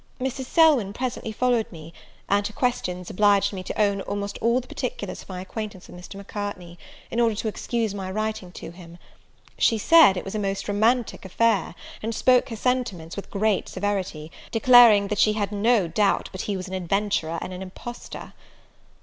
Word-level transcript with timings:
Mrs. 0.19 0.45
Selwyn 0.45 0.93
presently 0.93 1.31
followed 1.31 1.71
me; 1.71 1.93
and 2.27 2.47
her 2.47 2.53
questions 2.53 3.11
obliged 3.11 3.53
me 3.53 3.61
to 3.61 3.79
own 3.79 4.01
almost 4.01 4.39
all 4.41 4.59
the 4.59 4.67
particulars 4.67 5.21
of 5.21 5.29
my 5.29 5.39
acquaintance 5.41 5.87
with 5.87 5.95
Mr. 5.95 6.15
Macartney, 6.15 6.79
in 7.11 7.19
order 7.19 7.35
to 7.35 7.47
excuse 7.47 7.93
my 7.93 8.09
writing 8.09 8.51
to 8.53 8.71
him. 8.71 8.97
She 9.59 9.77
said 9.77 10.17
it 10.17 10.25
was 10.25 10.33
a 10.33 10.39
most 10.39 10.67
romantic 10.67 11.23
affair, 11.23 11.75
and 12.01 12.15
spoke 12.15 12.49
her 12.49 12.55
sentiments 12.55 13.15
with 13.15 13.29
great 13.29 13.69
severity; 13.69 14.31
declaring 14.49 15.09
that 15.09 15.19
she 15.19 15.33
had 15.33 15.51
no 15.51 15.87
doubt 15.87 16.29
but 16.31 16.41
he 16.49 16.57
was 16.57 16.67
an 16.67 16.73
adventurer 16.73 17.37
and 17.39 17.53
an 17.53 17.61
impostor. 17.61 18.33